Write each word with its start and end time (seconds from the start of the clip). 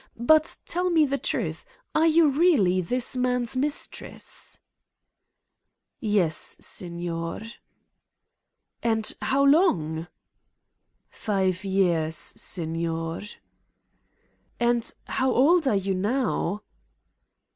But 0.17 0.57
tell 0.65 0.89
me 0.89 1.05
the 1.05 1.19
truth: 1.19 1.63
are 1.93 2.07
you 2.07 2.29
really... 2.29 2.81
this 2.81 3.15
man's 3.15 3.55
mistress?" 3.55 4.59
"Yes, 5.99 6.57
signer." 6.59 7.43
"And.. 8.81 9.13
.how 9.21 9.43
long?" 9.45 10.07
"Five 11.11 11.63
years, 11.63 12.15
signer." 12.15 13.21
"And 14.59 14.91
how 15.05 15.31
old 15.31 15.67
are 15.67 15.75
you 15.75 15.93
now." 15.93 16.63